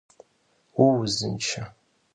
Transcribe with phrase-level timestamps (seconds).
[0.75, 1.63] Vuuzınşşe?